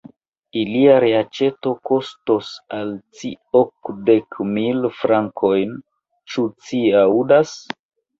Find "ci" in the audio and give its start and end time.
3.19-3.29, 6.71-6.81